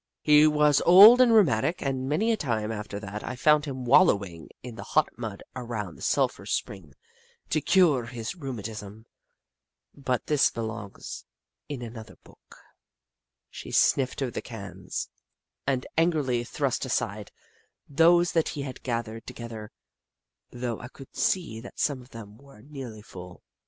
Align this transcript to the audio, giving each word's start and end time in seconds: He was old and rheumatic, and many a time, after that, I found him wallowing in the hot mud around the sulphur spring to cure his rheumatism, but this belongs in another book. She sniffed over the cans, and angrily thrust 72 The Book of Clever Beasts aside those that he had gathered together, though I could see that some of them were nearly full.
He 0.23 0.47
was 0.47 0.81
old 0.83 1.21
and 1.21 1.31
rheumatic, 1.31 1.79
and 1.83 2.09
many 2.09 2.31
a 2.31 2.35
time, 2.37 2.71
after 2.71 2.99
that, 2.99 3.23
I 3.23 3.35
found 3.35 3.65
him 3.65 3.85
wallowing 3.85 4.49
in 4.63 4.73
the 4.73 4.81
hot 4.97 5.09
mud 5.15 5.43
around 5.55 5.95
the 5.95 6.01
sulphur 6.01 6.47
spring 6.47 6.95
to 7.51 7.61
cure 7.61 8.05
his 8.05 8.33
rheumatism, 8.33 9.05
but 9.93 10.25
this 10.25 10.49
belongs 10.49 11.25
in 11.69 11.83
another 11.83 12.15
book. 12.23 12.55
She 13.51 13.69
sniffed 13.69 14.23
over 14.23 14.31
the 14.31 14.41
cans, 14.41 15.07
and 15.67 15.85
angrily 15.95 16.43
thrust 16.45 16.81
72 16.81 16.85
The 16.87 16.89
Book 16.89 17.19
of 17.19 17.27
Clever 17.27 17.29
Beasts 17.29 17.93
aside 17.93 17.95
those 17.95 18.31
that 18.31 18.49
he 18.57 18.61
had 18.63 18.81
gathered 18.81 19.27
together, 19.27 19.71
though 20.49 20.79
I 20.79 20.87
could 20.87 21.15
see 21.15 21.59
that 21.61 21.77
some 21.77 22.01
of 22.01 22.09
them 22.09 22.37
were 22.39 22.63
nearly 22.63 23.03
full. 23.03 23.43